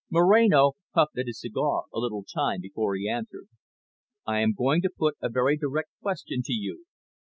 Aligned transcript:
Moreno 0.09 0.71
puffed 0.95 1.19
at 1.19 1.27
his 1.27 1.39
cigar 1.41 1.83
a 1.93 1.99
little 1.99 2.23
time 2.23 2.59
before 2.59 2.95
he 2.95 3.07
answered. 3.07 3.47
"I 4.25 4.39
am 4.39 4.55
going 4.57 4.81
to 4.81 4.89
put 4.89 5.13
a 5.21 5.29
very 5.29 5.57
direct 5.57 5.91
question 6.01 6.41
to 6.45 6.53
you. 6.53 6.85